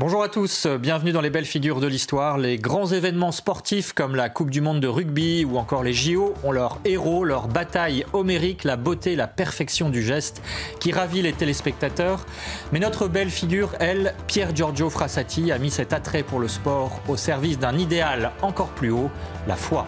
[0.00, 2.38] Bonjour à tous, bienvenue dans les belles figures de l'histoire.
[2.38, 6.32] Les grands événements sportifs comme la Coupe du Monde de rugby ou encore les JO
[6.42, 10.40] ont leurs héros, leur bataille homérique, la beauté, la perfection du geste
[10.80, 12.24] qui ravit les téléspectateurs.
[12.72, 17.02] Mais notre belle figure, elle, Pierre Giorgio Frassati, a mis cet attrait pour le sport
[17.06, 19.10] au service d'un idéal encore plus haut,
[19.46, 19.86] la foi.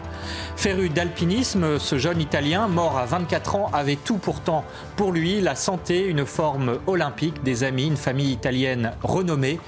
[0.57, 4.63] Féru d'alpinisme, ce jeune Italien, mort à 24 ans, avait tout pourtant
[4.97, 9.59] pour lui, la santé, une forme olympique, des amis, une famille italienne renommée.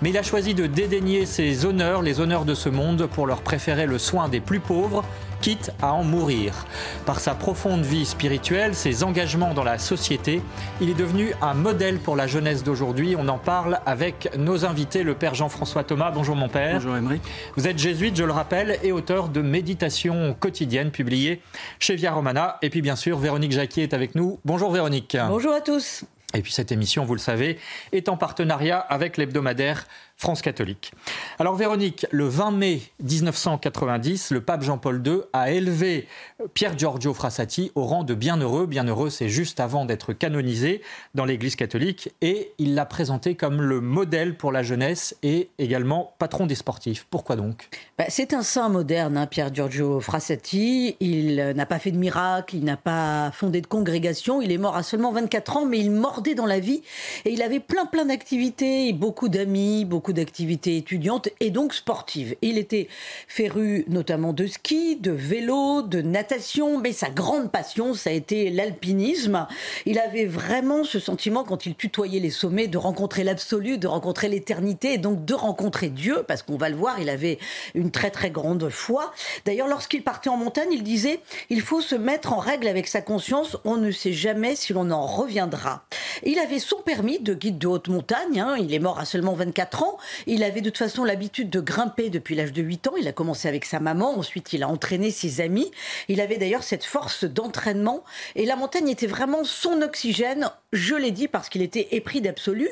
[0.00, 3.42] Mais il a choisi de dédaigner ses honneurs, les honneurs de ce monde, pour leur
[3.42, 5.04] préférer le soin des plus pauvres,
[5.42, 6.66] quitte à en mourir.
[7.04, 10.40] Par sa profonde vie spirituelle, ses engagements dans la société,
[10.80, 13.16] il est devenu un modèle pour la jeunesse d'aujourd'hui.
[13.18, 16.12] On en parle avec nos invités, le père Jean-François Thomas.
[16.12, 16.74] Bonjour mon père.
[16.74, 17.20] Bonjour Emery.
[17.56, 21.42] Vous êtes jésuite, je le rappelle, et auteur de Méditation quotidienne publiée
[21.80, 22.58] chez Via Romana.
[22.62, 24.38] Et puis bien sûr, Véronique Jacquier est avec nous.
[24.44, 25.16] Bonjour Véronique.
[25.28, 26.04] Bonjour à tous.
[26.34, 27.58] Et puis cette émission, vous le savez,
[27.92, 30.92] est en partenariat avec l'hebdomadaire France catholique.
[31.38, 36.06] Alors Véronique, le 20 mai 1990, le pape Jean-Paul II a élevé
[36.54, 38.66] Pierre Giorgio Frassati au rang de bienheureux.
[38.66, 40.82] Bienheureux, c'est juste avant d'être canonisé
[41.14, 46.14] dans l'Église catholique et il l'a présenté comme le modèle pour la jeunesse et également
[46.18, 47.06] patron des sportifs.
[47.10, 47.68] Pourquoi donc?
[47.98, 50.96] Bah, C'est un saint moderne, hein, Pierre Giorgio Frassati.
[51.00, 54.42] Il n'a pas fait de miracle, il n'a pas fondé de congrégation.
[54.42, 56.82] Il est mort à seulement 24 ans, mais il mordait dans la vie
[57.24, 62.34] et il avait plein plein d'activités, beaucoup d'amis, beaucoup d'activités étudiantes et donc sportives.
[62.42, 62.88] Il était
[63.28, 68.50] féru notamment de ski, de vélo, de natation, mais sa grande passion, ça a été
[68.50, 69.46] l'alpinisme.
[69.86, 74.28] Il avait vraiment ce sentiment, quand il tutoyait les sommets, de rencontrer l'absolu, de rencontrer
[74.28, 77.38] l'éternité et donc de rencontrer Dieu, parce qu'on va le voir, il avait
[77.74, 79.12] une très très grande foi.
[79.44, 83.02] D'ailleurs, lorsqu'il partait en montagne, il disait, il faut se mettre en règle avec sa
[83.02, 85.84] conscience, on ne sait jamais si l'on en reviendra.
[86.24, 88.56] Il avait son permis de guide de haute montagne, hein.
[88.58, 89.91] il est mort à seulement 24 ans,
[90.26, 92.96] il avait de toute façon l'habitude de grimper depuis l'âge de 8 ans.
[92.98, 95.70] Il a commencé avec sa maman, ensuite il a entraîné ses amis.
[96.08, 101.10] Il avait d'ailleurs cette force d'entraînement et la montagne était vraiment son oxygène, je l'ai
[101.10, 102.68] dit parce qu'il était épris d'absolu.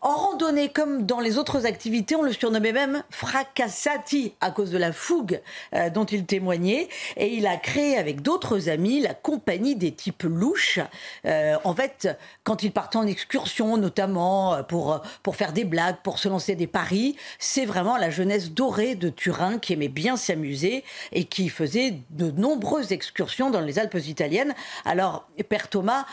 [0.00, 4.78] En randonnée comme dans les autres activités, on le surnommait même fracassati à cause de
[4.78, 5.40] la fougue
[5.74, 10.22] euh, dont il témoignait et il a créé avec d'autres amis la compagnie des types
[10.22, 10.80] louches.
[11.26, 12.08] Euh, en fait,
[12.42, 16.54] quand il partait en excursion notamment euh, pour, pour faire des blagues, pour se lancer
[16.54, 21.50] des Paris, c'est vraiment la jeunesse dorée de Turin qui aimait bien s'amuser et qui
[21.50, 24.54] faisait de nombreuses excursions dans les Alpes italiennes.
[24.86, 26.06] Alors, Père Thomas,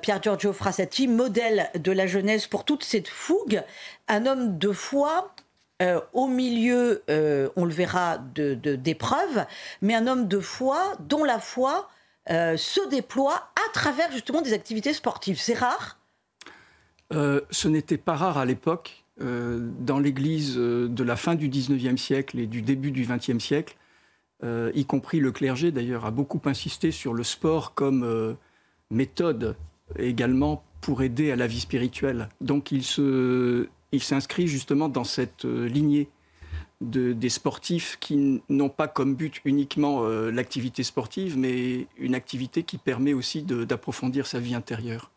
[0.00, 0.52] Pierre Giorgio
[1.08, 3.62] Modèle de la jeunesse pour toute cette fougue,
[4.08, 5.34] un homme de foi,
[5.82, 9.46] euh, au milieu, euh, on le verra, d'épreuves, de,
[9.82, 11.88] mais un homme de foi dont la foi
[12.28, 15.38] se déploie à travers justement des activités sportives.
[15.38, 15.98] C'est rare?
[17.12, 19.06] Ce n'était pas rare à l'époque.
[19.22, 23.42] Euh, dans l'Église euh, de la fin du XIXe siècle et du début du XXe
[23.42, 23.74] siècle,
[24.44, 28.36] euh, y compris le clergé d'ailleurs, a beaucoup insisté sur le sport comme
[28.90, 29.56] méthode
[29.98, 32.28] également pour aider à la vie spirituelle.
[32.40, 32.82] Donc il,
[34.00, 36.08] s'inscrit justement dans cette lignée
[36.80, 43.14] des sportifs qui n'ont pas comme but uniquement l'activité sportive, mais une activité qui permet
[43.14, 45.10] aussi d'approfondir sa vie intérieure.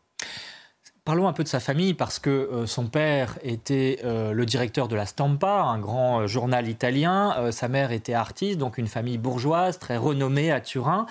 [1.09, 4.88] Parlons un peu de sa famille parce que euh, son père était euh, le directeur
[4.88, 7.50] de la Stampa, un grand euh, journal italien.
[7.52, 11.08] sa mère était artiste, donc une famille bourgeoise très renommée à Turin.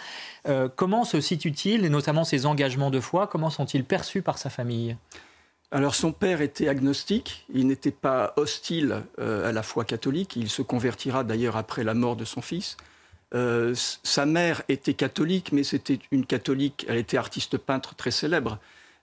[0.76, 4.96] comment se situe-t-il et notamment ses engagements de foi Comment sont-ils perçus par sa famille?
[5.72, 10.62] Alors son père était agnostique, il n'était pas hostile à la foi catholique, il se
[10.62, 12.76] convertira d'ailleurs après la mort de son fils.
[13.32, 18.60] sa mère était catholique, mais c'était une catholique, elle était artiste peintre très célèbre.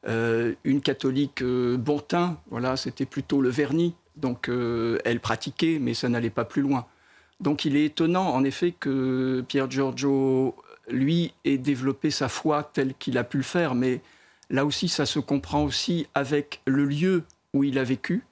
[0.08, 3.96] Euh, une catholique euh, bon teint, voilà, c'était plutôt le vernis.
[4.16, 6.86] Donc euh, elle pratiquait, mais ça n'allait pas plus loin.
[7.40, 10.56] Donc il est étonnant, en effet, que Pierre Giorgio,
[10.90, 13.76] lui, ait développé sa foi telle qu'il a pu le faire.
[13.76, 14.02] Mais
[14.50, 17.24] là aussi, ça se comprend aussi avec le lieu
[17.54, 18.24] où il a vécu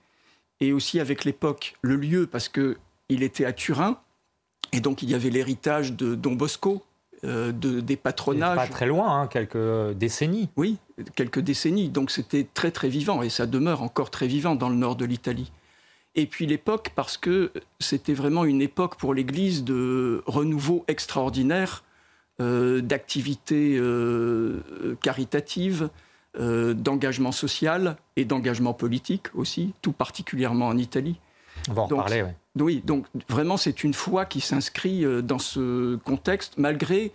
[0.60, 1.76] et aussi avec l'époque.
[1.82, 4.00] Le lieu, parce qu'il était à Turin,
[4.72, 6.84] et donc il y avait l'héritage de Don Bosco,
[7.24, 8.56] de, des patronages.
[8.56, 10.50] Pas très loin, hein, quelques décennies.
[10.58, 10.78] Oui,
[11.16, 11.90] quelques décennies.
[11.90, 15.06] Donc c'était très très vivant et ça demeure encore très vivant dans le nord de
[15.06, 15.52] l'Italie.
[16.16, 21.84] Et puis l'époque, parce que c'était vraiment une époque pour l'Église de renouveau extraordinaire,
[22.40, 25.90] euh, d'activités euh, caritatives,
[26.36, 31.16] d'engagement social et d'engagement politique aussi, tout particulièrement en Italie.
[31.70, 32.30] On va en parler, oui.
[32.60, 37.12] Oui, donc vraiment c'est une foi qui s'inscrit euh, dans ce contexte, malgré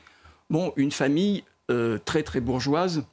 [0.50, 3.04] bon, une famille euh, très très bourgeoise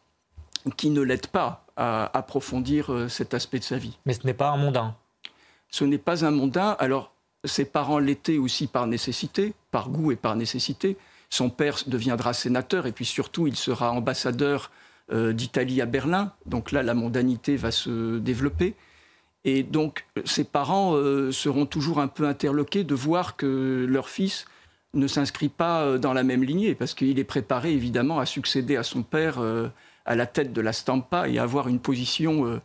[0.77, 3.97] qui ne l'aide pas à approfondir euh, cet aspect de sa vie.
[4.05, 4.95] Mais ce n'est pas un mondain
[5.69, 6.75] Ce n'est pas un mondain.
[6.79, 7.11] Alors,
[7.43, 10.97] ses parents l'étaient aussi par nécessité, par goût et par nécessité.
[11.29, 14.71] Son père deviendra sénateur et puis surtout, il sera ambassadeur
[15.11, 16.31] euh, d'Italie à Berlin.
[16.45, 18.75] Donc là, la mondanité va se développer.
[19.45, 24.45] Et donc, ses parents euh, seront toujours un peu interloqués de voir que leur fils
[24.93, 28.75] ne s'inscrit pas euh, dans la même lignée, parce qu'il est préparé évidemment à succéder
[28.75, 29.39] à son père
[30.05, 32.59] à la tête de la Stampa et à avoir une position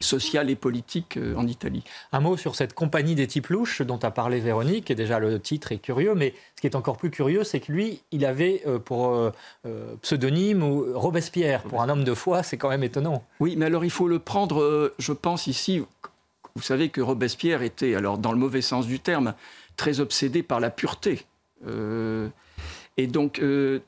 [0.00, 1.82] sociale et politique euh, en Italie.
[2.12, 5.40] Un mot sur cette compagnie des types louches dont a parlé Véronique, et déjà le
[5.40, 8.62] titre est curieux, mais ce qui est encore plus curieux, c'est que lui, il avait
[8.66, 9.30] euh, pour euh,
[10.02, 11.62] pseudonyme ou Robespierre.
[11.62, 13.24] Pour un homme de foi, c'est quand même étonnant.
[13.40, 15.82] Oui, mais alors il faut le prendre, je pense ici,
[16.54, 19.34] vous savez que Robespierre était, alors dans le mauvais sens du terme,
[19.76, 21.24] très obsédé par la pureté.
[22.96, 23.42] et donc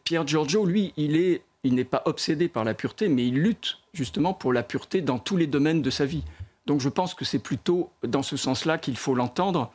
[0.05, 3.80] Pierre Giorgio, lui, il est il n'est pas obsédé par la pureté, mais il lutte
[3.93, 6.25] justement pour la pureté dans tous les domaines de sa vie.
[6.67, 9.73] Donc je pense que c'est plutôt dans ce sens-là qu'il faut l'entendre.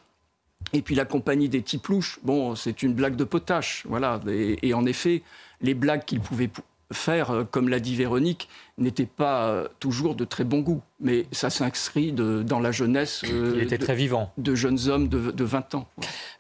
[0.74, 4.20] Et puis la compagnie des types louches, bon, c'est une blague de potache, voilà.
[4.28, 5.22] Et, et en effet,
[5.62, 6.50] les blagues qu'il pouvait
[6.92, 10.82] faire, euh, comme l'a dit Véronique, n'était pas euh, toujours de très bon goût.
[11.00, 13.24] Mais ça s'inscrit dans la jeunesse.
[13.26, 14.32] Euh, Il était de, très vivant.
[14.38, 15.88] De jeunes hommes de, 20 ans.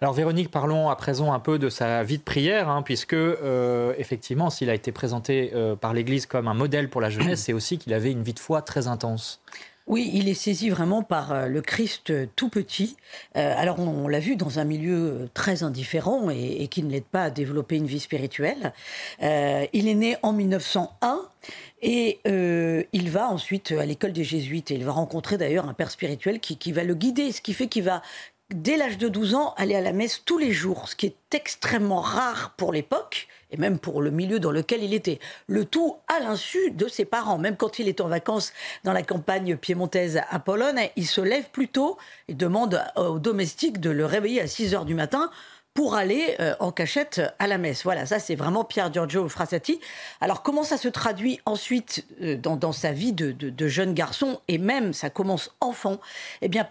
[0.01, 3.15] Alors Véronique, parlons à présent un peu de sa vie de prière, hein, puisque
[3.97, 5.51] effectivement, s'il a été présenté
[5.81, 8.39] par l'Église comme un modèle pour la jeunesse, c'est aussi qu'il avait une vie de
[8.39, 9.41] foi très intense.
[9.87, 12.97] Oui, il est saisi vraiment par euh, le Christ euh, tout petit.
[13.37, 17.23] Euh, alors on, l'a vu dans un milieu très indifférent et, qui ne l'aide pas
[17.23, 18.73] à développer une vie spirituelle.
[19.21, 21.21] il est né en 1901
[21.81, 22.19] et
[22.93, 26.39] il va ensuite à l'école des jésuites et il va rencontrer d'ailleurs un père spirituel
[26.39, 28.01] qui, qui va le guider, ce qui fait qu'il va
[28.53, 31.15] dès l'âge de 12 ans, aller à la messe tous les jours, ce qui est
[31.33, 35.19] extrêmement rare pour l'époque, et même pour le milieu dans lequel il était.
[35.47, 37.37] Le tout à l'insu de ses parents.
[37.37, 38.51] Même quand il est en vacances
[38.83, 41.97] dans la campagne piémontaise à Pologne, il se lève plus tôt
[42.27, 45.31] et demande aux domestiques de le réveiller à 6 heures du matin
[45.75, 47.83] pour aller euh, en cachette à la messe.
[47.83, 49.79] Voilà, ça c'est vraiment Pierre Giorgio Frassati.
[50.21, 54.57] Alors comment ça se traduit ensuite euh, dans, sa vie de, de, jeune garçon et
[54.57, 55.99] même ça commence enfant?
[56.41, 56.65] Eh bien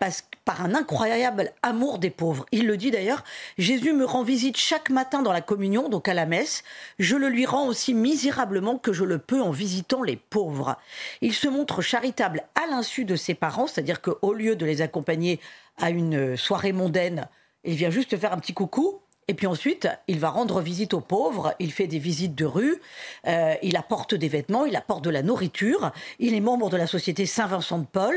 [0.46, 2.46] par un incroyable amour des pauvres.
[2.50, 3.24] Il le dit d'ailleurs,
[3.58, 6.64] Jésus me rend visite chaque matin dans la communion, donc à la messe.
[6.98, 10.76] Je le lui rends aussi misérablement que je le peux en visitant les pauvres.
[11.20, 15.40] Il se montre charitable à l'insu de ses parents, c'est-à-dire qu'au lieu de les accompagner
[15.78, 17.28] à une soirée mondaine,
[17.64, 19.00] il vient juste faire un petit coucou.
[19.26, 22.80] Et puis ensuite, il va rendre visite aux pauvres, il fait des visites de rue,
[23.26, 26.86] euh, il apporte des vêtements, il apporte de la nourriture, il est membre de la
[26.86, 28.16] société Saint-Vincent de Paul,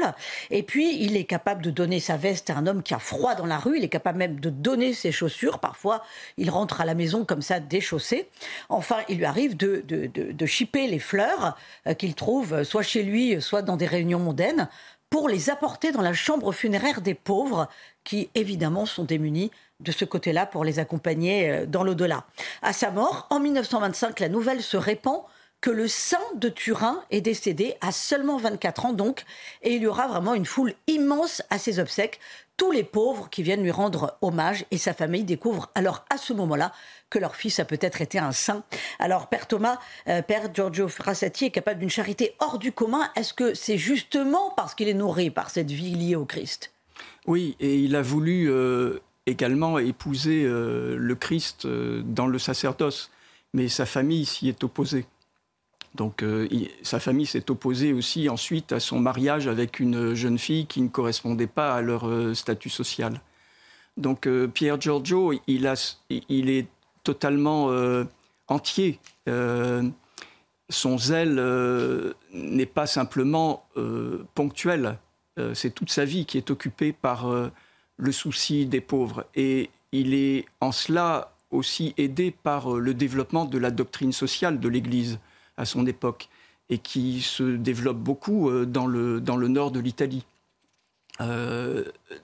[0.50, 3.36] et puis il est capable de donner sa veste à un homme qui a froid
[3.36, 6.04] dans la rue, il est capable même de donner ses chaussures, parfois
[6.36, 8.28] il rentre à la maison comme ça déchaussé.
[8.68, 11.58] Enfin, il lui arrive de, de, de, chipper les fleurs
[11.88, 14.68] euh, qu'il trouve soit chez lui, soit dans des réunions mondaines,
[15.10, 17.68] pour les apporter dans la chambre funéraire des pauvres
[18.04, 22.26] qui évidemment sont démunis de ce côté-là pour les accompagner euh, dans l'au-delà.
[22.62, 25.22] À sa mort, en 1925, la nouvelle se répand
[25.62, 29.26] que le saint de Turin est décédé à seulement 24 ans donc,
[29.64, 32.20] et il y aura vraiment une foule immense à ses obsèques,
[32.58, 36.34] tous les pauvres qui viennent lui rendre hommage, et sa famille découvre alors à ce
[36.34, 36.74] moment-là
[37.10, 38.64] que leur fils a peut-être été un saint.
[39.00, 43.34] Alors Père Thomas, euh, Père Giorgio Frassati est capable d'une charité hors du commun, est-ce
[43.34, 46.72] que c'est justement parce qu'il est nourri par cette vie liée au Christ?
[47.28, 53.12] Oui, et il a voulu euh, également épouser euh, le Christ dans le sacerdoce,
[53.54, 55.06] mais sa famille s'y est opposée.
[55.96, 56.24] Donc
[56.84, 60.90] sa famille s'est opposée aussi ensuite à son mariage avec une jeune fille qui ne
[60.90, 63.20] correspondait pas à leur statut social.
[63.98, 66.68] Donc Pierre Giorgio, il, est
[67.04, 67.72] totalement
[68.48, 69.00] entier.
[70.70, 73.68] son zèle n'est pas simplement
[74.36, 75.00] ponctuel
[75.38, 77.52] euh, c'est toute sa vie qui est occupée par euh,
[77.98, 79.26] le souci des pauvres.
[79.36, 84.60] Et il est en cela aussi aidé par euh, le développement de la doctrine sociale
[84.60, 85.20] de l'Église
[85.58, 86.30] à son époque,
[86.70, 90.26] et qui se développe beaucoup dans le, dans le nord de l'Italie.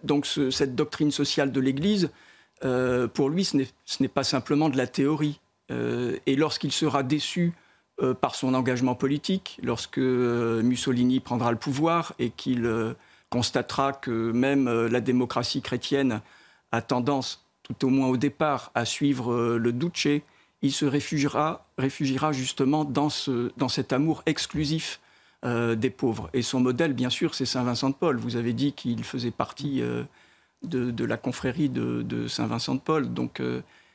[0.03, 2.11] donc cette doctrine sociale de l'Église,
[3.13, 3.57] pour lui, ce
[4.01, 5.39] n'est pas simplement de la théorie.
[5.69, 7.53] et lorsqu'il sera déçu
[8.01, 12.95] euh, par son engagement politique, lorsque euh, Mussolini prendra le pouvoir et qu'il euh,
[13.29, 16.21] constatera que même la démocratie chrétienne
[16.71, 20.23] a tendance, tout au moins au départ, à suivre le Duce,
[20.63, 21.65] il se réfugiera,
[22.31, 24.99] justement dans, ce, dans cet amour exclusif
[25.43, 26.29] des pauvres.
[26.33, 28.17] Et son modèle, bien sûr, c'est Saint Vincent de Paul.
[28.17, 29.81] Vous avez dit qu'il faisait partie
[30.63, 33.41] de, de, la confrérie de, Saint Vincent de Paul, donc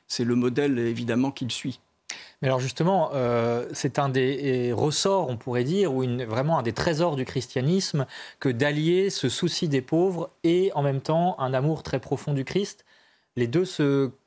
[0.07, 1.81] c'est le modèle évidemment qu'il suit.
[2.41, 6.73] Mais alors justement, euh, c'est un des ressorts, on pourrait dire, ou vraiment un des
[6.73, 8.07] trésors du christianisme,
[8.41, 12.45] que d'allier ce souci des pauvres et en même temps un amour très profond du
[12.45, 12.85] Christ.
[13.37, 13.65] Les deux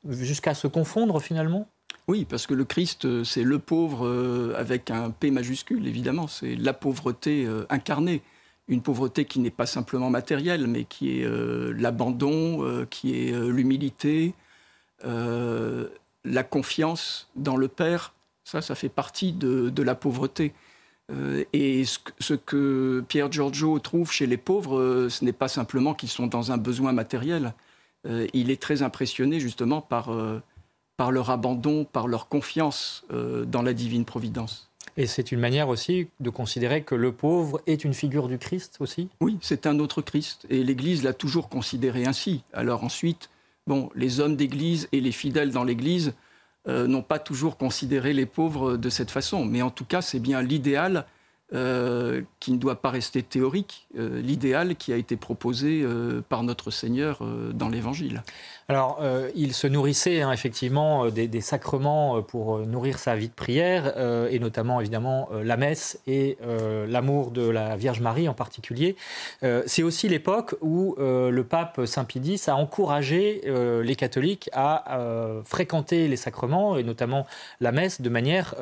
[0.08, 1.68] jusqu'à se confondre finalement?
[2.08, 6.26] Oui, parce que le Christ, euh, c'est le pauvre euh, avec un P majuscule, évidemment.
[6.26, 8.22] C'est la pauvreté incarnée.
[8.68, 11.28] Une pauvreté qui n'est pas simplement matérielle, mais qui est
[11.76, 14.34] l'abandon, qui est l'humilité,
[15.04, 20.52] la confiance dans le Père, ça, ça fait partie de, la pauvreté.
[21.10, 25.94] Euh, et ce, que Pierre Giorgio trouve chez les pauvres, euh, ce n'est pas simplement
[25.94, 27.54] qu'ils sont dans un besoin matériel.
[28.06, 30.10] Euh, il est très impressionné justement par,
[30.96, 34.72] par leur abandon, par leur confiance dans la divine providence.
[34.96, 38.76] Et c'est une manière aussi de considérer que le pauvre est une figure du Christ
[38.80, 39.08] aussi?
[39.20, 40.46] Oui, c'est un autre Christ.
[40.50, 42.42] Et l'Église l'a toujours considéré ainsi.
[42.52, 43.30] Alors ensuite,
[43.66, 46.12] bon, les hommes d'Église et les fidèles dans l'Église
[46.68, 49.44] euh, n'ont pas toujours considéré les pauvres de cette façon.
[49.44, 51.06] Mais en tout cas, c'est bien l'idéal
[51.54, 55.86] euh, qui ne doit pas rester théorique, euh, l'idéal qui a été proposé
[56.28, 57.22] par notre Seigneur
[57.54, 58.22] dans l'Évangile.
[58.68, 63.28] Alors, euh, il se nourrissait hein, effectivement euh, des, sacrements euh, pour nourrir sa vie
[63.28, 63.92] de prière,
[64.30, 66.38] et notamment évidemment la messe et
[66.88, 68.96] l'amour de la Vierge Marie en particulier.
[69.66, 73.42] C'est aussi l'époque où le pape Saint Pidis a encouragé
[73.82, 74.84] les catholiques à
[75.44, 77.26] fréquenter les sacrements, et notamment
[77.60, 78.54] la messe, de manière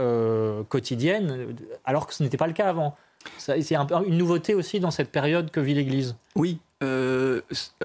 [0.68, 1.54] quotidienne,
[1.84, 2.96] alors que ce n'était pas le cas avant.
[3.38, 6.16] C'est une nouveauté aussi dans cette période que vit l'Église.
[6.36, 7.40] Oui, euh,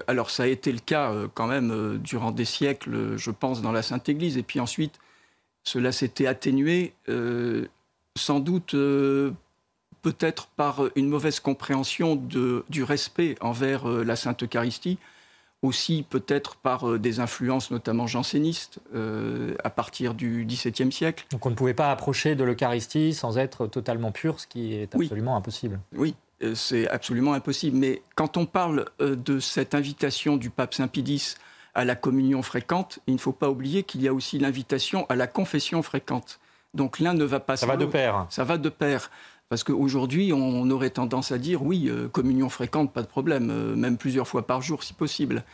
[0.06, 3.60] alors ça a été le cas euh, quand même euh, durant des siècles, je pense,
[3.60, 4.38] dans la Sainte Église.
[4.38, 4.98] Et puis ensuite,
[5.64, 6.94] cela s'était atténué,
[8.16, 8.76] sans doute
[10.02, 14.98] peut-être par une mauvaise compréhension du respect envers la Sainte Eucharistie,
[15.62, 21.26] aussi peut-être par des influences notamment jansénistes à partir du XVIIe siècle.
[21.32, 24.94] Donc on ne pouvait pas approcher de l'Eucharistie sans être totalement pur, ce qui est
[24.94, 25.80] absolument impossible.
[25.96, 26.14] Oui,
[26.54, 27.76] c'est absolument impossible.
[27.76, 31.34] Mais quand on parle euh, de cette invitation du pape Saint Pidis
[31.74, 35.16] à la communion fréquente, il ne faut pas oublier qu'il y a aussi l'invitation à
[35.16, 36.40] la confession fréquente.
[36.74, 38.26] Donc l'un ne va pas Ça va de pair.
[38.30, 39.10] Ça va de pair.
[39.48, 43.96] Parce qu'aujourd'hui, on aurait tendance à dire oui, euh, communion fréquente, pas de problème, même
[43.96, 45.44] plusieurs fois par jour si possible.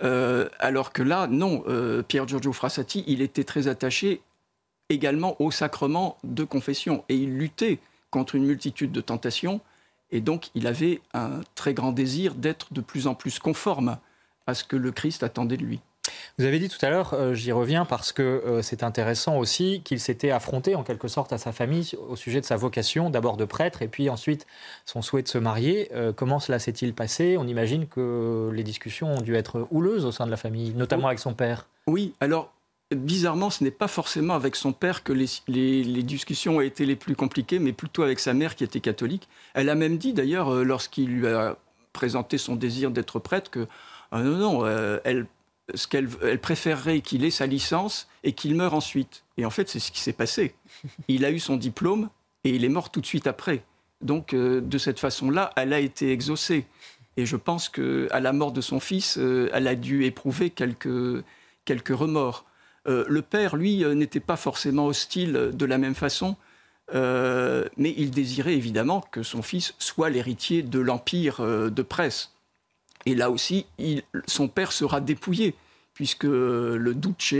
[0.00, 1.64] alors que là, non,
[2.08, 4.20] Pierre Giorgio Frassati, il était très attaché
[4.88, 7.78] également au sacrement de confession et il luttait
[8.10, 9.60] contre une multitude de tentations
[10.10, 13.98] et donc, il avait un très grand désir d'être de plus en plus conforme
[14.46, 15.80] à ce que le Christ attendait de lui.
[16.38, 19.80] Vous avez dit tout à l'heure, euh, j'y reviens parce que euh, c'est intéressant aussi,
[19.84, 23.36] qu'il s'était affronté en quelque sorte à sa famille au sujet de sa vocation, d'abord
[23.36, 24.46] de prêtre et puis ensuite
[24.84, 25.90] son souhait de se marier.
[25.94, 27.36] Euh, comment cela s'est-il passé?
[27.38, 31.08] On imagine que les discussions ont dû être houleuses au sein de la famille, notamment
[31.08, 31.66] avec son père.
[31.86, 32.52] Oui, alors
[32.94, 37.16] bizarrement, ce n'est pas forcément avec son père que les, discussions ont été les plus
[37.16, 39.28] compliquées, mais plutôt avec sa mère qui était catholique.
[39.54, 41.56] Elle a même dit d'ailleurs, euh, lorsqu'il lui a
[41.92, 43.66] présenté son désir d'être prêtre, que
[44.12, 45.26] ah non, non, euh, elle,
[45.74, 49.24] ce qu'elle elle préférerait qu'il ait sa licence et qu'il meure ensuite.
[49.36, 50.54] Et en fait, c'est ce qui s'est passé.
[51.08, 52.08] Il a eu son diplôme
[52.44, 53.64] et il est mort tout de suite après.
[54.02, 56.66] Donc, euh, de cette façon-là, elle a été exaucée.
[57.16, 61.24] Et je pense qu'à la mort de son fils, elle a dû éprouver quelques,
[61.64, 62.44] quelques remords.
[62.88, 66.36] Euh, le père, lui, euh, n'était pas forcément hostile de la même façon,
[66.94, 72.32] euh, mais il désirait évidemment que son fils soit l'héritier de l'empire de presse.
[73.06, 73.66] Et là aussi,
[74.26, 75.54] son père sera dépouillé,
[75.94, 77.34] puisque le duce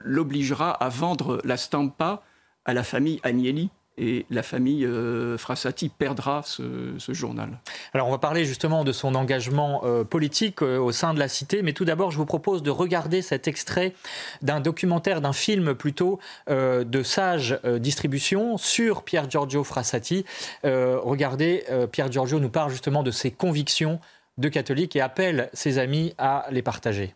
[0.00, 2.22] l'obligera à vendre la stampa
[2.64, 7.58] à la famille Agnelli, et la famille euh, Frassati perdra ce, journal.
[7.92, 11.28] Alors on va parler justement de son engagement euh, politique euh, au sein de la
[11.28, 13.94] cité, mais tout d'abord je vous propose de regarder cet extrait
[14.40, 16.18] d'un documentaire, d'un film plutôt
[16.48, 20.24] de Sage Distribution sur Pierre Giorgio Frassati.
[20.64, 24.00] regardez, Pierre Giorgio nous parle justement de ses convictions
[24.38, 27.14] de catholique et appelle ses amis à les partager.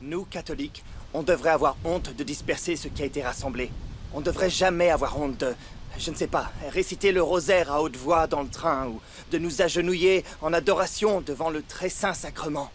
[0.00, 3.70] Nous, catholiques, on devrait avoir honte de disperser ce qui a été rassemblé.
[4.12, 5.54] On ne devrait jamais avoir honte de,
[5.98, 9.00] je ne sais pas, réciter le rosaire à haute voix dans le train ou
[9.30, 12.70] de nous agenouiller en adoration devant le très saint sacrement.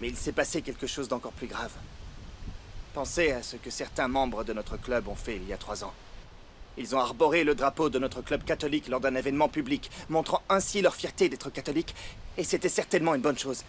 [0.00, 1.72] Mais il s'est passé quelque chose d'encore plus grave.
[2.94, 5.84] Pensez à ce que certains membres de notre club ont fait il y a trois
[5.84, 5.92] ans.
[6.76, 10.80] Ils ont arboré le drapeau de notre club catholique lors d'un événement public, montrant ainsi
[10.82, 11.94] leur fierté d'être catholiques,
[12.36, 13.64] et c'était certainement une bonne chose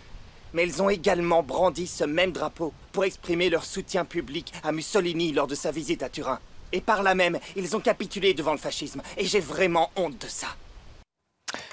[0.53, 5.31] mais ils ont également brandi ce même drapeau pour exprimer leur soutien public à Mussolini
[5.31, 6.39] lors de sa visite à Turin.
[6.71, 10.27] Et par là même, ils ont capitulé devant le fascisme, et j'ai vraiment honte de
[10.27, 10.47] ça.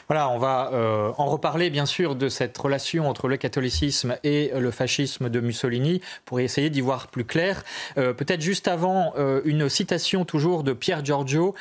[0.09, 4.51] Voilà, on va euh, en reparler bien sûr de cette relation entre le catholicisme et
[4.57, 7.63] le fascisme de Mussolini pour essayer d'y voir plus clair.
[7.99, 11.55] Euh, peut-être juste avant, euh, une citation toujours de Pierre Giorgio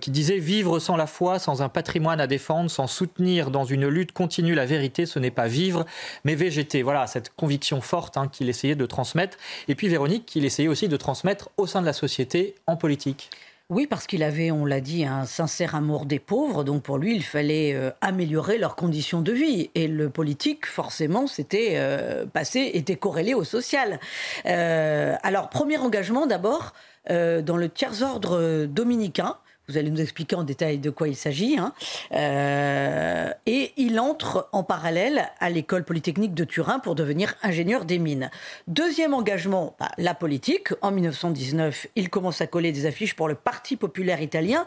[0.00, 3.86] qui disait Vivre sans la foi, sans un patrimoine à défendre, sans soutenir dans une
[3.86, 5.84] lutte continue la vérité, ce n'est pas vivre,
[6.24, 6.82] mais végéter.
[6.82, 9.36] Voilà, cette conviction forte hein, qu'il essayait de transmettre.
[9.68, 13.30] Et puis Véronique, qu'il essayait aussi de transmettre au sein de la société en politique.
[13.70, 16.64] Oui, parce qu'il avait, on l'a dit, un sincère amour des pauvres.
[16.64, 19.70] Donc pour lui, il fallait euh, améliorer leurs conditions de vie.
[19.76, 24.00] Et le politique, forcément, c'était euh, passé, était corrélé au social.
[24.46, 26.74] Euh, alors premier engagement d'abord
[27.08, 29.36] dans le tiers ordre dominicain.
[29.70, 31.56] Vous allez nous expliquer en détail de quoi il s'agit.
[31.56, 31.72] Hein.
[32.12, 38.00] Euh, et il entre en parallèle à l'école polytechnique de Turin pour devenir ingénieur des
[38.00, 38.30] mines.
[38.66, 40.70] Deuxième engagement, bah, la politique.
[40.82, 44.66] En 1919, il commence à coller des affiches pour le Parti populaire italien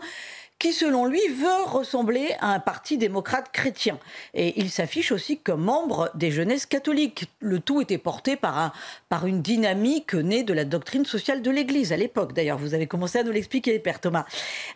[0.63, 4.00] qui, selon lui, veut ressembler à un parti démocrate chrétien.
[4.34, 7.25] Et il s'affiche aussi comme membre des jeunesses catholiques.
[7.41, 8.72] Le tout était porté par, un,
[9.10, 12.32] par une dynamique née de la doctrine sociale de l'Église à l'époque.
[12.32, 14.24] D'ailleurs, vous avez commencé à nous l'expliquer, Père Thomas.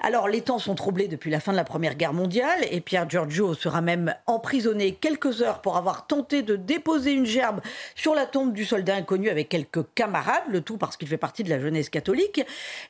[0.01, 3.09] Alors, les temps sont troublés depuis la fin de la Première Guerre mondiale et Pierre
[3.09, 7.61] Giorgio sera même emprisonné quelques heures pour avoir tenté de déposer une gerbe
[7.95, 11.45] sur la tombe du soldat inconnu avec quelques camarades, le tout parce qu'il fait partie
[11.45, 12.41] de la jeunesse catholique.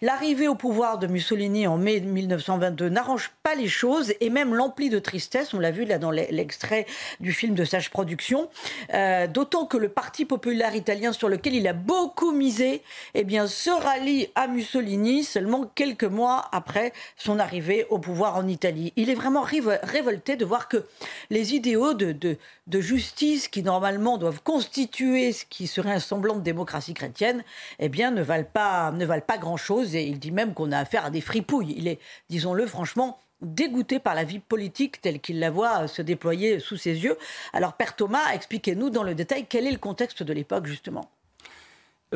[0.02, 4.90] L'arrivée au pouvoir de Mussolini en mai 1922 n'arrange pas les choses et même l'emplit
[4.90, 5.54] de tristesse.
[5.54, 6.86] On l'a vu là dans l'extrait
[7.20, 8.50] du film de Sage Productions.
[8.94, 12.82] Euh, d'autant que le Parti populaire italien sur lequel il a beaucoup misé,
[13.14, 18.48] eh bien, se rallie à Mussolini seulement quelques mois après son arrivée au pouvoir en
[18.48, 18.94] Italie.
[18.96, 20.86] Il est vraiment révolté de voir que
[21.30, 22.38] les idéaux de,
[22.82, 27.44] justice qui normalement doivent constituer ce qui serait un semblant de démocratie chrétienne,
[27.80, 29.96] eh bien, ne valent pas, ne valent pas grand-chose.
[29.96, 31.74] Et il dit même qu'on a affaire à des fripouilles.
[31.78, 36.60] Il est, disons-le, franchement dégoûté par la vie politique telle qu'il la voit se déployer
[36.60, 37.18] sous ses yeux.
[37.54, 41.10] Alors, Père Thomas, expliquez-nous dans le détail quel est le contexte de l'époque, justement.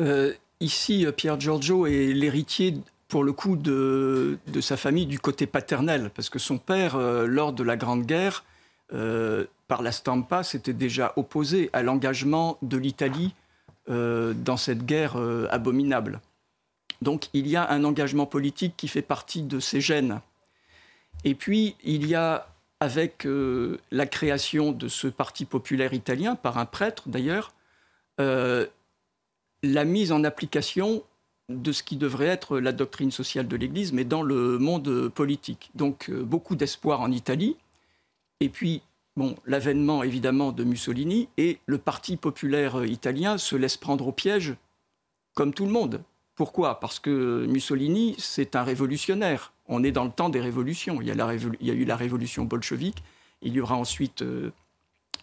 [0.00, 2.74] Euh, ici, Pierre Giorgio est l'héritier,
[3.08, 7.52] pour le coup, de, sa famille du côté paternel, parce que son père, euh, lors
[7.52, 8.44] de la Grande Guerre,
[8.92, 13.34] euh, par la Stampa, s'était déjà opposé à l'engagement de l'Italie
[13.88, 15.16] dans cette guerre
[15.50, 16.20] abominable.
[17.02, 20.20] Donc il y a un engagement politique qui fait partie de ses gènes.
[21.24, 22.46] Et puis il y a,
[22.80, 27.52] avec euh, la création de ce parti populaire italien, par un prêtre d'ailleurs,
[28.20, 28.66] euh,
[29.62, 31.02] la mise en application
[31.48, 35.70] de ce qui devrait être la doctrine sociale de l'Église, mais dans le monde politique.
[35.74, 37.56] Donc euh, beaucoup d'espoir en Italie.
[38.42, 38.82] Et puis,
[39.16, 44.56] bon, l'avènement évidemment de Mussolini et le Parti populaire italien se laisse prendre au piège,
[45.34, 46.02] comme tout le monde.
[46.34, 46.80] Pourquoi?
[46.80, 49.52] Parce que Mussolini, c'est un révolutionnaire.
[49.66, 51.00] On est dans le temps des révolutions.
[51.00, 53.04] Il y a, eu la révolution bolchevique,
[53.42, 54.50] il y aura ensuite euh,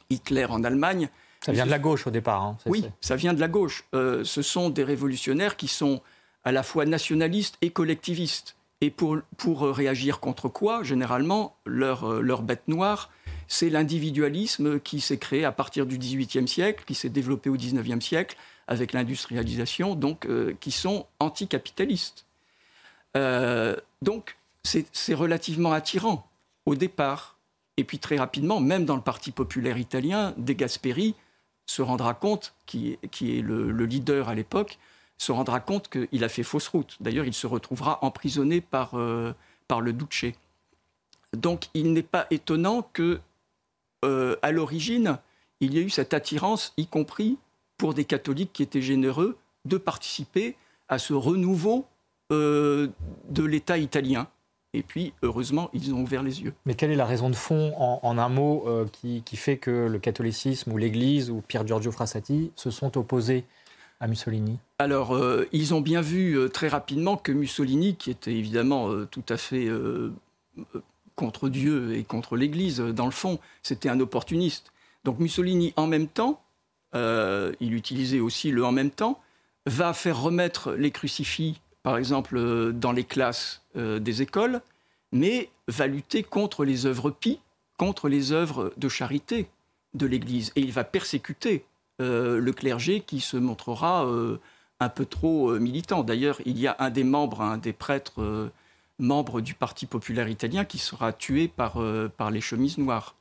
[0.10, 1.10] Hitler en Allemagne.
[1.44, 2.42] Ça vient de la gauche au départ.
[2.42, 3.84] Hein, oui, ça vient de la gauche.
[3.94, 6.02] Euh, ce sont des révolutionnaires qui sont
[6.46, 8.56] à la fois nationalistes et collectivistes.
[8.82, 13.10] Et pour, pour réagir contre quoi Généralement, leur, euh, leur bête noire,
[13.48, 18.04] c'est l'individualisme qui s'est créé à partir du XVIIIe siècle, qui s'est développé au XIXe
[18.04, 18.38] siècle,
[18.68, 22.26] avec l'industrialisation, donc euh, qui sont anticapitalistes.
[23.18, 26.30] Euh, donc c'est relativement attirant
[26.66, 27.38] au départ.
[27.78, 31.16] Et puis très rapidement, même dans le Parti populaire italien, De Gasperi
[31.66, 34.78] se rendra compte, qui, qui est le, leader à l'époque,
[35.20, 36.98] se rendra compte qu'il a fait fausse route.
[37.00, 39.34] D'ailleurs, il se retrouvera emprisonné par, euh,
[39.68, 40.34] par le Duce.
[41.34, 43.20] Donc il n'est pas étonnant que,
[44.02, 45.20] à l'origine,
[45.60, 47.38] il y ait eu cette attirance, y compris
[47.78, 50.56] pour des catholiques qui étaient généreux de participer
[50.88, 51.86] à ce renouveau
[52.32, 52.90] euh,
[53.30, 54.28] de l'État italien.
[54.74, 56.54] Et puis, heureusement, ils ont ouvert les yeux.
[56.66, 59.98] Mais quelle est la raison de fond, en, un mot, euh, qui, fait que le
[59.98, 63.46] catholicisme ou l'Église ou Pier Giorgio Frassati se sont opposés
[64.00, 69.06] à Mussolini Alors, euh, ils ont bien vu très rapidement que Mussolini, qui était évidemment
[69.06, 69.70] tout à fait
[71.16, 74.72] contre Dieu et contre l'Église, dans le fond, c'était un opportuniste.
[75.04, 76.42] Donc Mussolini, en même temps,
[76.96, 79.20] euh, il utilisait aussi le en même temps,
[79.66, 84.62] va faire remettre les crucifix, par exemple, euh, dans les classes euh, des écoles,
[85.12, 87.40] mais va lutter contre les œuvres pies,
[87.78, 89.48] contre les œuvres de charité
[89.94, 90.52] de l'Église.
[90.56, 91.66] Et il va persécuter
[92.00, 94.08] le clergé qui se montrera
[94.80, 96.04] un peu trop militant.
[96.04, 98.52] D'ailleurs, il y a un des membres, un des prêtres
[99.00, 101.82] membres du Parti populaire italien qui sera tué par,
[102.32, 103.16] les chemises noires.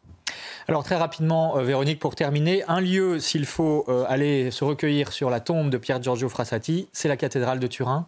[0.67, 5.13] Alors très rapidement, euh, Véronique, pour terminer, un lieu, s'il faut euh, aller se recueillir
[5.13, 8.07] sur la tombe de Pierre Giorgio Frassati, c'est la cathédrale de Turin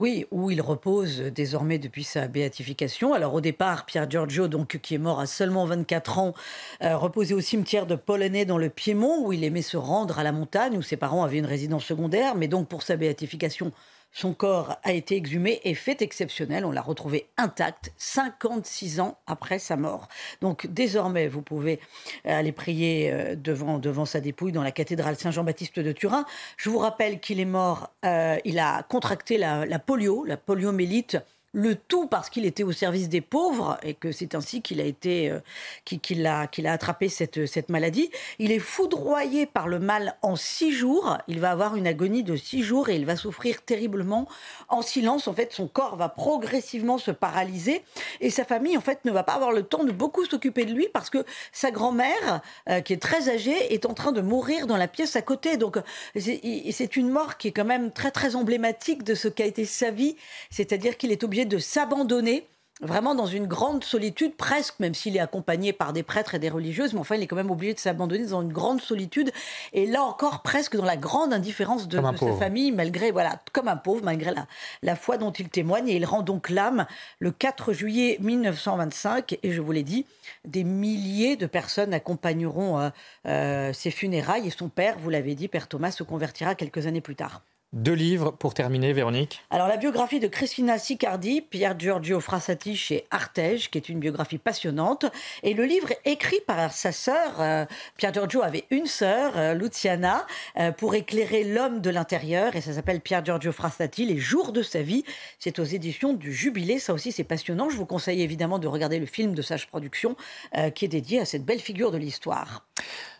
[0.00, 3.12] Oui, où il repose désormais depuis sa béatification.
[3.12, 6.34] Alors au départ, Pierre Giorgio, donc, qui est mort à seulement 24 ans,
[6.82, 10.22] euh, reposait au cimetière de Polonais dans le Piémont, où il aimait se rendre à
[10.22, 12.34] la montagne, où ses parents avaient une résidence secondaire.
[12.34, 13.72] Mais donc pour sa béatification,
[14.12, 16.64] son corps a été exhumé et fait exceptionnel.
[16.64, 20.08] On l'a retrouvé intact 56 ans après sa mort.
[20.40, 21.80] Donc désormais, vous pouvez
[22.26, 26.24] euh, aller prier euh, devant, devant sa dépouille dans la cathédrale Saint-Jean-Baptiste de Turin.
[26.56, 31.18] Je vous rappelle qu'il est mort, euh, il a contracté la, la polio, la poliomélite
[31.52, 34.84] le tout parce qu'il était au service des pauvres et que c'est ainsi qu'il a
[34.84, 35.40] été euh,
[35.84, 38.10] qu'il a, attrapé cette, cette maladie.
[38.38, 41.18] Il est foudroyé par le mal en six jours.
[41.26, 44.28] Il va avoir une agonie de six jours et il va souffrir terriblement
[44.68, 45.26] en silence.
[45.26, 47.82] En fait, son corps va progressivement se paralyser
[48.20, 50.72] et sa famille en fait ne va pas avoir le temps de beaucoup s'occuper de
[50.72, 54.68] lui parce que sa grand-mère, euh, qui est très âgée, est en train de mourir
[54.68, 55.56] dans la pièce à côté.
[55.56, 55.78] Donc
[56.16, 59.90] c'est une mort qui est quand même très très emblématique de ce qu'a été sa
[59.90, 60.16] vie,
[60.50, 62.46] c'est-à-dire qu'il est obligé de s'abandonner
[62.80, 66.48] vraiment dans une grande solitude, presque, même s'il est accompagné par des prêtres et des
[66.48, 69.30] religieuses, mais enfin, il est quand même obligé de s'abandonner dans une grande solitude,
[69.72, 73.76] et là encore, presque dans la grande indifférence de, sa famille, malgré, voilà, comme un
[73.76, 74.46] pauvre, malgré la,
[74.82, 76.86] la foi dont il témoigne, et il rend donc l'âme
[77.18, 80.06] le 4 juillet 1925, et je vous l'ai dit,
[80.46, 82.88] des milliers de personnes accompagneront euh,
[83.26, 87.02] euh, ses funérailles, et son père, vous l'avez dit, Père Thomas, se convertira quelques années
[87.02, 87.42] plus tard.
[87.72, 89.44] Deux livres pour terminer, Véronique.
[89.48, 94.38] Alors, la biographie de Christina Sicardi, Pierre Giorgio Frassati chez Artege, qui est une biographie
[94.38, 95.06] passionnante.
[95.44, 97.40] Et le livre écrit par sa sœur.
[97.40, 100.26] Euh, Pierre Giorgio avait une sœur, euh, Luciana,
[100.58, 102.56] euh, pour éclairer l'homme de l'intérieur.
[102.56, 105.04] Et ça s'appelle Pierre Giorgio Frassati, Les jours de sa vie.
[105.38, 106.80] C'est aux éditions du Jubilé.
[106.80, 107.70] Ça aussi, c'est passionnant.
[107.70, 110.16] Je vous conseille évidemment de regarder le film de Sage Production,
[110.74, 112.64] qui est dédié à cette belle figure de l'histoire.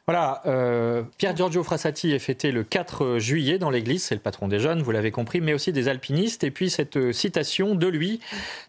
[0.06, 4.48] Voilà, euh, Pierre Giorgio Frassati est fêté le 4 juillet dans l'église, c'est le patron
[4.48, 6.44] des jeunes, vous l'avez compris, mais aussi des alpinistes.
[6.44, 8.20] Et puis cette euh, citation de lui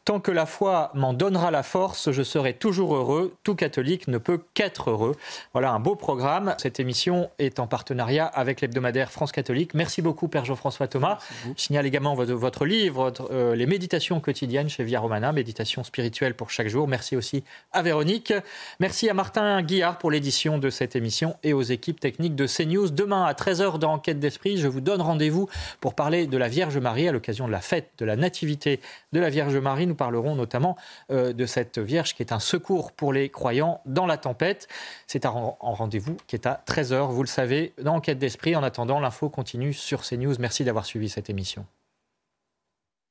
[0.04, 3.36] Tant que la foi m'en donnera la force, je serai toujours heureux.
[3.44, 5.16] Tout catholique ne peut qu'être heureux.
[5.54, 6.56] Voilà un beau programme.
[6.58, 9.76] Cette émission est en partenariat avec l'hebdomadaire France Catholique.
[9.76, 11.20] Merci beaucoup, Père Jean-François Thomas.
[11.56, 16.50] Je signale également votre, livre, euh, Les méditations quotidiennes chez Via Romana, méditation spirituelle pour
[16.50, 16.88] chaque jour.
[16.88, 18.34] Merci aussi à Véronique.
[18.80, 22.90] Merci à Martin Guillard pour l'édition de cette émission et aux équipes techniques de CNews.
[22.90, 26.78] Demain à 13h dans Enquête d'Esprit, je vous donne rendez-vous pour parler de la Vierge
[26.78, 28.80] Marie à l'occasion de la fête de la Nativité
[29.14, 29.88] de la Vierge Marie.
[29.88, 30.78] Nous parlerons notamment
[31.12, 34.68] euh, de cette Vierge qui est un secours pour les croyants dans la tempête.
[35.08, 38.56] C'est un rendez-vous qui est à 13h, vous le savez, dans Enquête d'Esprit.
[38.56, 40.36] En attendant, l'info continue sur CNews.
[40.40, 41.66] Merci d'avoir suivi cette émission.